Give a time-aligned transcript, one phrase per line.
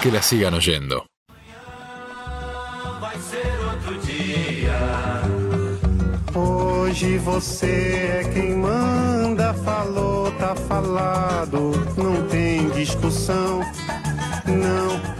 [0.00, 1.04] que la sigan oyendo.
[6.34, 13.60] Hoje você é quem manda, falou, tá falado, não tem discussão,
[14.46, 15.19] não.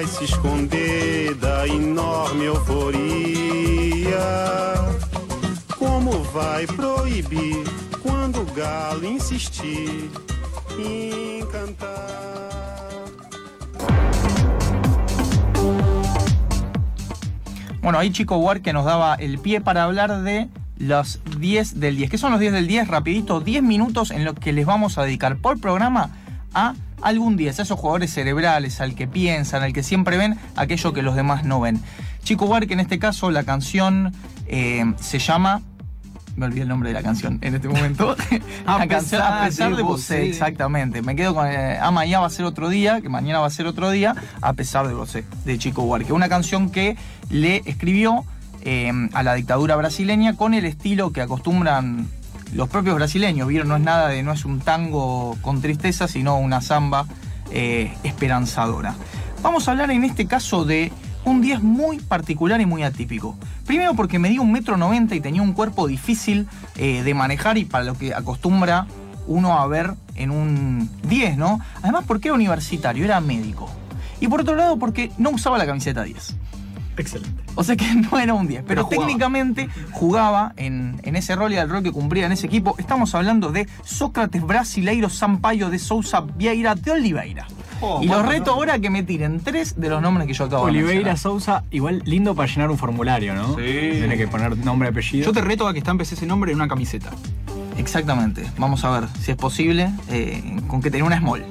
[0.00, 4.18] vai se esconder da enorme euforia.
[5.76, 7.62] Como vai proibir
[8.02, 10.10] quando o galo insistir
[10.78, 12.88] em cantar?
[17.82, 21.96] Bueno, ahí Chico War que nos daba el pie para hablar de los 10 del
[21.98, 22.10] 10.
[22.10, 22.88] ¿Qué son los 10 del 10?
[22.88, 26.08] Rapidito, 10 minutos en los que les vamos a dedicar por programa
[26.54, 30.92] a algún 10, a esos jugadores cerebrales, al que piensan, al que siempre ven aquello
[30.92, 31.80] que los demás no ven.
[32.22, 34.12] Chico War que en este caso la canción
[34.46, 35.62] eh, se llama
[36.36, 38.16] me olvidé el nombre de la canción en este momento.
[38.66, 40.14] A La pesar a pesar de vos, vos, sí.
[40.14, 41.02] exactamente.
[41.02, 43.50] Me quedo con eh, Ama ya va a ser otro día, que mañana va a
[43.50, 45.12] ser otro día, a pesar de vos,
[45.44, 46.12] de Chico Buarque.
[46.12, 46.96] Una canción que
[47.28, 48.24] le escribió
[48.62, 52.08] eh, a la dictadura brasileña con el estilo que acostumbran
[52.54, 53.48] los propios brasileños.
[53.48, 57.06] Vieron, no es nada de, no es un tango con tristeza, sino una samba
[57.50, 58.94] eh, esperanzadora.
[59.42, 60.92] Vamos a hablar en este caso de
[61.24, 63.36] un 10 muy particular y muy atípico.
[63.66, 67.64] Primero porque medía un metro noventa y tenía un cuerpo difícil eh, de manejar y
[67.64, 68.86] para lo que acostumbra
[69.26, 71.60] uno a ver en un 10, ¿no?
[71.82, 73.70] Además porque era universitario, era médico.
[74.20, 76.36] Y por otro lado porque no usaba la camiseta 10.
[76.96, 77.42] Excelente.
[77.54, 79.06] O sea que no era un 10, pero, Pero jugaba.
[79.06, 82.74] técnicamente jugaba en, en ese rol y el rol que cumplía en ese equipo.
[82.78, 87.46] Estamos hablando de Sócrates Brasileiro Sampaio de Sousa Vieira de Oliveira.
[87.82, 90.34] Oh, y los ¿cuántos reto ahora a que me tiren tres de los nombres que
[90.34, 91.16] yo acabo de Oliveira.
[91.16, 93.56] Sousa, igual lindo para llenar un formulario, ¿no?
[93.56, 93.62] Sí.
[93.92, 95.24] Tiene que poner nombre, apellido.
[95.24, 97.10] Yo te reto a que estampes ese nombre en una camiseta.
[97.78, 98.44] Exactamente.
[98.58, 101.42] Vamos a ver si es posible eh, con que tenga una small.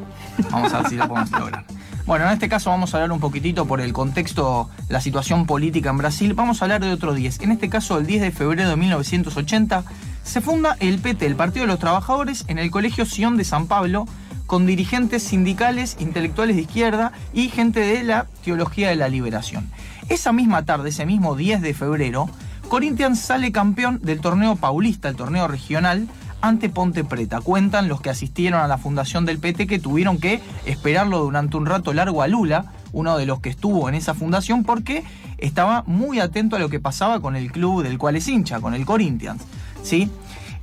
[0.51, 1.65] Vamos a ver si lo podemos lograr.
[2.09, 5.91] Bueno, en este caso vamos a hablar un poquitito por el contexto, la situación política
[5.91, 6.33] en Brasil.
[6.33, 7.41] Vamos a hablar de otro 10.
[7.41, 9.83] En este caso, el 10 de febrero de 1980,
[10.23, 13.67] se funda el PT, el Partido de los Trabajadores, en el Colegio Sion de San
[13.67, 14.07] Pablo,
[14.47, 19.69] con dirigentes sindicales, intelectuales de izquierda y gente de la teología de la liberación.
[20.09, 22.27] Esa misma tarde, ese mismo 10 de febrero,
[22.69, 26.07] Corinthians sale campeón del torneo paulista, el torneo regional,
[26.41, 27.41] ante Ponte Preta.
[27.41, 31.65] Cuentan los que asistieron a la fundación del PT que tuvieron que esperarlo durante un
[31.65, 35.03] rato largo a Lula, uno de los que estuvo en esa fundación, porque
[35.37, 38.73] estaba muy atento a lo que pasaba con el club del cual es hincha, con
[38.73, 39.43] el Corinthians.
[39.83, 40.09] ¿sí?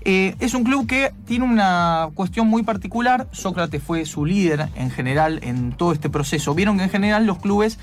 [0.02, 3.26] Eh, es un club que tiene una cuestión muy particular.
[3.32, 6.54] Sócrates fue su líder en general en todo este proceso.
[6.54, 7.78] Vieron que en general los clubes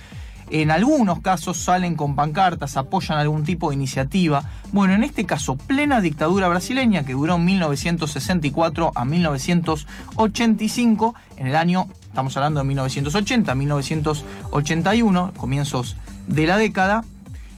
[0.49, 4.43] en algunos casos salen con pancartas, apoyan algún tipo de iniciativa.
[4.71, 11.87] Bueno, en este caso, plena dictadura brasileña que duró 1964 a 1985, en el año,
[12.01, 15.95] estamos hablando de 1980, 1981, comienzos
[16.27, 17.03] de la década,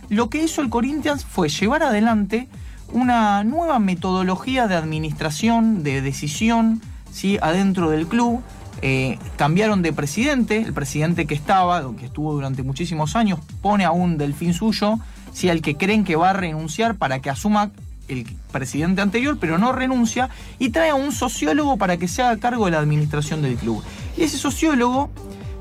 [0.10, 2.48] lo que hizo el Corinthians fue llevar adelante
[2.92, 6.82] una nueva metodología de administración, de decisión,
[7.12, 7.38] ¿sí?
[7.42, 8.42] adentro del club.
[8.82, 13.92] Eh, cambiaron de presidente, el presidente que estaba, que estuvo durante muchísimos años, pone a
[13.92, 15.00] un delfín suyo,
[15.34, 15.50] ¿sí?
[15.50, 17.72] al que creen que va a renunciar para que asuma
[18.08, 22.38] el presidente anterior, pero no renuncia, y trae a un sociólogo para que se haga
[22.38, 23.84] cargo de la administración del club.
[24.18, 25.10] Y ese sociólogo,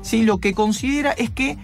[0.01, 0.23] ¿sí?
[0.23, 1.57] lo que considera es que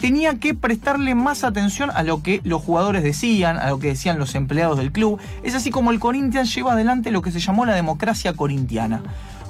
[0.00, 4.18] tenía que prestarle más atención a lo que los jugadores decían, a lo que decían
[4.18, 5.20] los empleados del club.
[5.42, 9.02] Es así como el Corinthians lleva adelante lo que se llamó la democracia corintiana.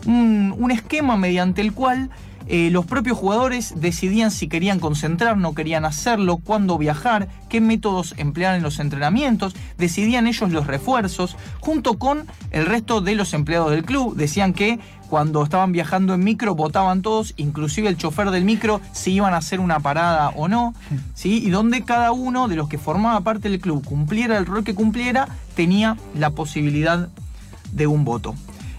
[0.06, 2.10] Un, esquema mediante el cual
[2.48, 8.14] eh, los propios jugadores decidían si querían concentrar, no querían hacerlo, cuándo viajar, qué métodos
[8.18, 13.70] emplear en los entrenamientos, decidían ellos los refuerzos, junto con el resto de los empleados
[13.70, 14.16] del club.
[14.16, 19.12] Decían que cuando estaban viajando en micro votaban todos, inclusive el chofer del micro, si
[19.12, 20.74] iban a hacer una parada o no,
[21.14, 21.42] ¿sí?
[21.44, 24.74] y donde cada uno de los que formaba parte del club cumpliera el rol que
[24.74, 27.08] cumpliera, tenía la posibilidad
[27.72, 28.34] de un voto.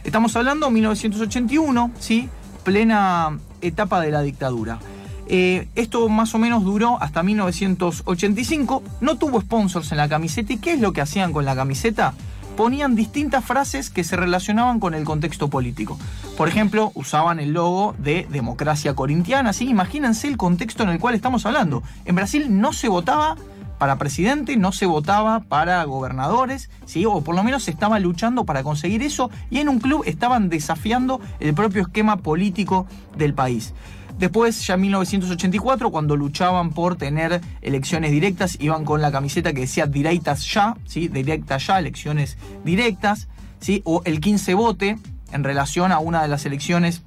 [0.07, 2.30] Estamos hablando de 1981, ¿sí?
[2.63, 4.80] plena etapa de la dictadura.
[5.27, 8.83] Eh, esto más o menos duró hasta 1985.
[9.01, 10.54] No tuvo sponsors en la camiseta.
[10.54, 12.13] ¿Y qué es lo que hacían con la camiseta?
[12.56, 16.00] Ponían distintas frases que se relacionaban con el contexto político.
[16.38, 19.50] Por ejemplo, usaban el logo de democracia corintiana.
[19.50, 21.83] Así, imagínense el contexto en el cual estamos hablando.
[22.06, 23.36] En Brasil no se votaba
[23.77, 27.06] para presidente, no se votaba para gobernadores, ¿sí?
[27.06, 30.50] o por lo menos se estaba luchando para conseguir eso, y en un club estaban
[30.50, 32.88] desafiando el propio esquema político
[33.18, 33.74] del país.
[34.18, 39.62] Después, ya en 1984, cuando luchaban por tener elecciones directas, iban con la camiseta que
[39.62, 41.07] decía directas ya, ¿sí?
[41.07, 43.27] directas ya, elecciones directas,
[43.59, 43.83] ¿sí?
[43.85, 44.97] o el 15 vote
[45.31, 47.03] en relación a una de las elecciones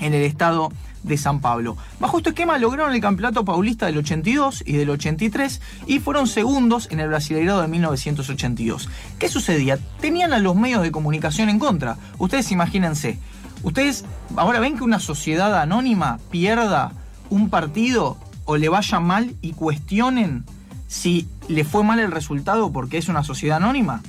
[0.00, 0.70] en el estado
[1.02, 1.76] de San Pablo.
[1.98, 6.88] Bajo este esquema lograron el campeonato paulista del 82 y del 83 y fueron segundos
[6.90, 8.88] en el Brasileirado de 1982.
[9.18, 9.78] ¿Qué sucedía?
[10.00, 11.96] Tenían a los medios de comunicación en contra.
[12.18, 13.18] Ustedes imagínense,
[13.62, 14.04] ustedes
[14.36, 16.92] ahora ven que una sociedad anónima pierda
[17.30, 20.44] un partido o le vaya mal y cuestionen
[20.88, 24.02] si le fue mal el resultado porque es una sociedad anónima.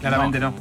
[0.00, 0.54] Claramente no.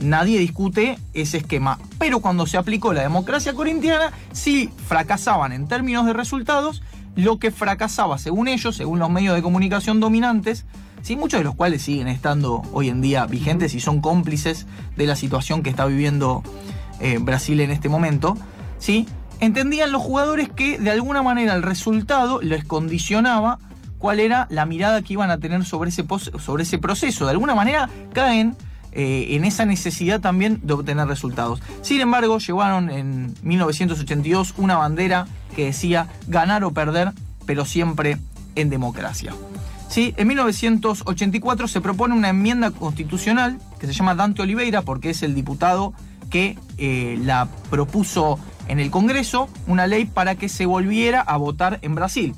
[0.00, 1.78] Nadie discute ese esquema.
[1.98, 6.82] Pero cuando se aplicó la democracia corintiana, sí fracasaban en términos de resultados
[7.14, 10.66] lo que fracasaba, según ellos, según los medios de comunicación dominantes,
[11.02, 11.16] ¿sí?
[11.16, 14.66] muchos de los cuales siguen estando hoy en día vigentes y son cómplices
[14.96, 16.42] de la situación que está viviendo
[17.00, 18.36] eh, Brasil en este momento,
[18.78, 19.06] ¿sí?
[19.40, 23.58] entendían los jugadores que de alguna manera el resultado les condicionaba
[23.98, 26.04] cuál era la mirada que iban a tener sobre ese,
[26.38, 27.24] sobre ese proceso.
[27.24, 28.56] De alguna manera caen
[28.98, 31.60] eh, en esa necesidad también de obtener resultados.
[31.82, 37.12] Sin embargo, llevaron en 1982 una bandera que decía ganar o perder,
[37.44, 38.16] pero siempre
[38.54, 39.34] en democracia.
[39.90, 40.14] ¿Sí?
[40.16, 45.34] En 1984 se propone una enmienda constitucional que se llama Dante Oliveira, porque es el
[45.34, 45.92] diputado
[46.30, 51.80] que eh, la propuso en el Congreso, una ley para que se volviera a votar
[51.82, 52.34] en Brasil,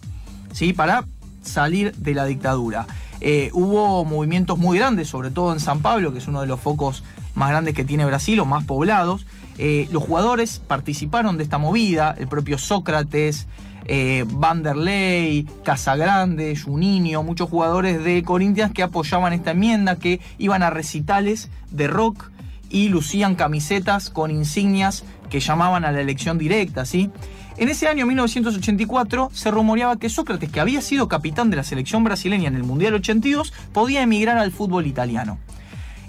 [0.53, 0.73] ¿sí?
[0.73, 1.05] para
[1.41, 2.89] salir de la dictadura.
[3.21, 6.61] Eh, hubo movimientos muy grandes, sobre todo en San Pablo, que es uno de los
[6.61, 7.03] focos
[7.35, 9.27] más grandes que tiene Brasil o más poblados.
[9.59, 13.47] Eh, los jugadores participaron de esta movida, el propio Sócrates,
[13.87, 20.71] eh, Vanderlei, Casagrande, Juninho, muchos jugadores de Corinthians que apoyaban esta enmienda, que iban a
[20.71, 22.31] recitales de rock
[22.71, 27.11] y lucían camisetas con insignias que llamaban a la elección directa, ¿sí?
[27.59, 32.05] En ese año 1984 se rumoreaba que Sócrates, que había sido capitán de la selección
[32.05, 35.39] brasileña en el Mundial 82, podía emigrar al fútbol italiano.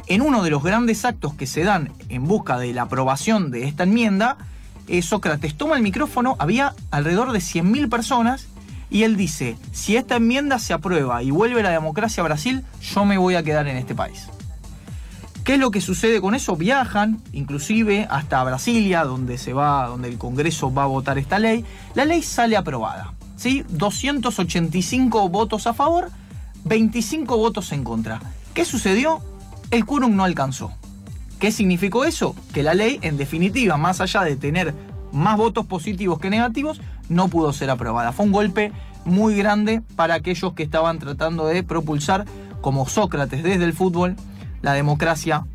[0.06, 3.68] En uno de los grandes actos que se dan en busca de la aprobación de
[3.68, 4.38] esta enmienda,
[4.88, 8.48] eh, Sócrates toma el micrófono, había alrededor de 100.000 personas,
[8.92, 13.06] y él dice, si esta enmienda se aprueba y vuelve la democracia a Brasil, yo
[13.06, 14.28] me voy a quedar en este país.
[15.44, 16.56] ¿Qué es lo que sucede con eso?
[16.56, 21.66] Viajan, inclusive hasta Brasilia, donde se va, donde el Congreso va a votar esta ley.
[21.96, 23.14] La ley sale aprobada.
[23.36, 23.66] ¿sí?
[23.70, 26.12] 285 votos a favor,
[26.66, 28.20] 25 votos en contra.
[28.54, 29.22] ¿Qué sucedió?
[29.72, 30.72] El quórum no alcanzó.
[31.40, 32.36] ¿Qué significó eso?
[32.54, 34.76] Que la ley, en definitiva, más allá de tener
[35.14, 38.12] más votos positivos que negativos, no pudo ser aprobada.
[38.12, 38.74] Fue un golpe
[39.06, 42.26] muy grande para aquellos que estaban tratando de propulsar,
[42.62, 44.18] como Sócrates desde el fútbol,
[44.62, 45.46] la democracia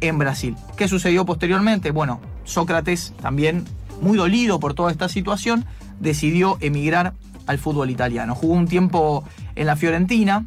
[0.00, 0.56] en Brasil.
[0.76, 1.90] ¿Qué sucedió posteriormente?
[1.90, 3.64] Bueno, Sócrates, también
[4.00, 5.64] muy dolido por toda esta situación,
[6.00, 7.14] decidió emigrar
[7.46, 8.34] al fútbol italiano.
[8.34, 9.24] Jugó un tiempo
[9.54, 10.46] en la Fiorentina,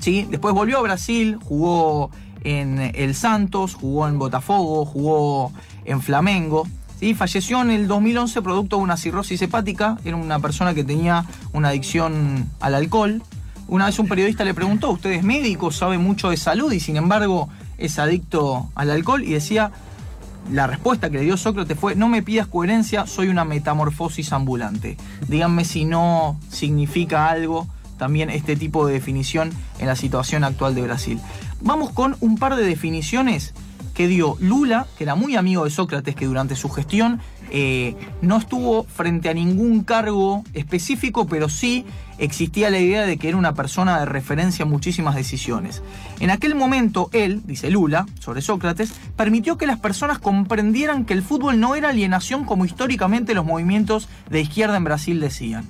[0.00, 0.26] ¿sí?
[0.30, 2.10] después volvió a Brasil, jugó
[2.42, 5.52] en el Santos, jugó en Botafogo, jugó
[5.84, 6.66] en Flamengo.
[6.98, 7.14] ¿sí?
[7.14, 11.68] Falleció en el 2011 producto de una cirrosis hepática, era una persona que tenía una
[11.68, 13.22] adicción al alcohol.
[13.70, 16.96] Una vez un periodista le preguntó, usted es médico, sabe mucho de salud y sin
[16.96, 17.48] embargo
[17.78, 19.70] es adicto al alcohol y decía,
[20.50, 24.96] la respuesta que le dio Sócrates fue, no me pidas coherencia, soy una metamorfosis ambulante.
[25.28, 30.82] Díganme si no significa algo también este tipo de definición en la situación actual de
[30.82, 31.20] Brasil.
[31.60, 33.54] Vamos con un par de definiciones
[34.00, 38.38] que dio Lula, que era muy amigo de Sócrates, que durante su gestión eh, no
[38.38, 41.84] estuvo frente a ningún cargo específico, pero sí
[42.16, 45.82] existía la idea de que era una persona de referencia en muchísimas decisiones.
[46.18, 51.22] En aquel momento, él, dice Lula, sobre Sócrates, permitió que las personas comprendieran que el
[51.22, 55.66] fútbol no era alienación como históricamente los movimientos de izquierda en Brasil decían.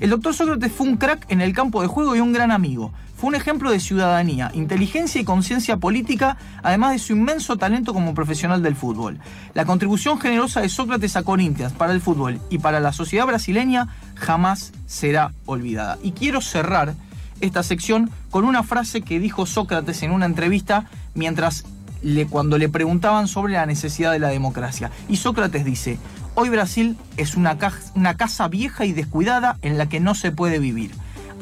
[0.00, 2.92] El doctor Sócrates fue un crack en el campo de juego y un gran amigo.
[3.20, 8.14] Fue un ejemplo de ciudadanía, inteligencia y conciencia política, además de su inmenso talento como
[8.14, 9.18] profesional del fútbol.
[9.52, 13.88] La contribución generosa de Sócrates a Corinthians para el fútbol y para la sociedad brasileña
[14.14, 15.98] jamás será olvidada.
[16.02, 16.94] Y quiero cerrar
[17.42, 21.66] esta sección con una frase que dijo Sócrates en una entrevista mientras
[22.00, 24.90] le, cuando le preguntaban sobre la necesidad de la democracia.
[25.10, 25.98] Y Sócrates dice,
[26.36, 27.58] Hoy Brasil es una,
[27.94, 30.92] una casa vieja y descuidada en la que no se puede vivir.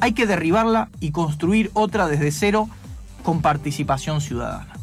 [0.01, 2.69] Hay que derribarla y construir otra desde cero
[3.23, 4.75] con participación ciudadana.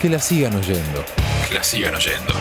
[0.00, 1.04] Que la sigan oyendo.
[1.48, 2.32] Que la sigan oyendo.